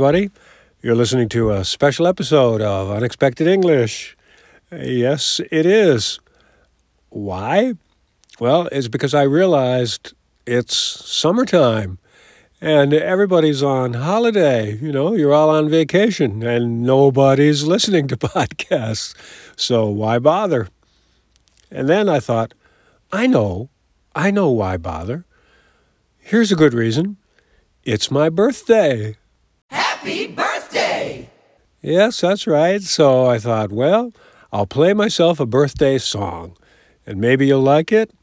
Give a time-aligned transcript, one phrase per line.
[0.00, 0.30] Everybody.
[0.80, 4.16] You're listening to a special episode of Unexpected English.
[4.72, 6.20] Yes, it is.
[7.10, 7.74] Why?
[8.38, 10.14] Well, it's because I realized
[10.46, 11.98] it's summertime
[12.62, 14.74] and everybody's on holiday.
[14.76, 19.14] You know, you're all on vacation and nobody's listening to podcasts.
[19.54, 20.68] So why bother?
[21.70, 22.54] And then I thought,
[23.12, 23.68] I know,
[24.14, 25.26] I know why bother.
[26.16, 27.18] Here's a good reason
[27.84, 29.18] it's my birthday.
[31.82, 32.82] Yes, that's right.
[32.82, 34.12] So I thought, well,
[34.52, 36.56] I'll play myself a birthday song,
[37.06, 38.10] and maybe you'll like it.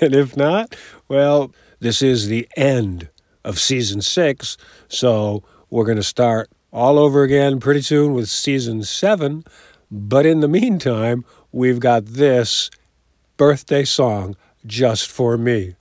[0.00, 0.74] And if not,
[1.06, 3.10] well, this is the end
[3.44, 4.56] of season six,
[4.88, 9.44] so we're going to start all over again pretty soon with season seven.
[9.88, 12.70] But in the meantime, we've got this
[13.36, 14.34] birthday song
[14.66, 15.76] just for me.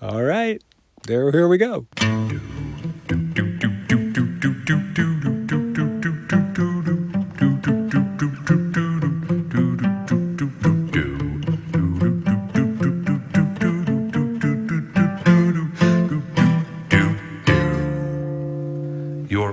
[0.00, 0.62] All right,
[1.06, 1.86] there, here we go.
[8.20, 8.28] You're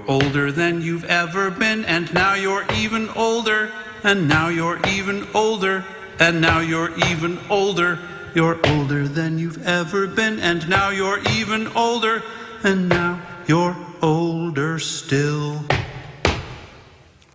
[0.05, 3.71] older than you've ever been, and now you're even older,
[4.03, 5.85] and now you're even older,
[6.19, 7.97] and now you're even older.
[8.35, 12.21] You're older than you've ever been, and now you're even older,
[12.65, 15.63] and now you're older still.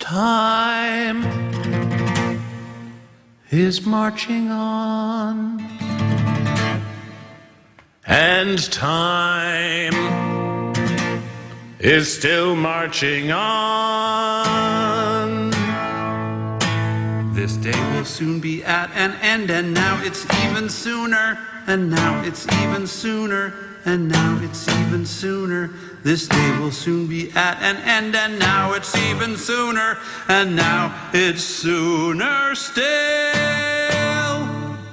[0.02, 1.22] Time
[3.52, 5.60] is marching on,
[8.04, 9.94] And time
[11.78, 13.92] is still marching on.
[17.32, 22.22] This day will soon be at an end, and now it's even sooner, and now
[22.24, 25.70] it's even sooner, and now it's even sooner.
[26.02, 31.10] This day will soon be at an end, and now it's even sooner, and now
[31.12, 32.82] it's sooner still.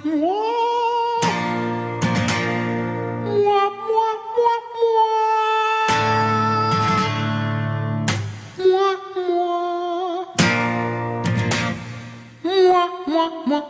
[0.03, 0.55] Whoa.
[13.09, 13.68] Mwah, mwah.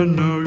[0.00, 0.39] never know.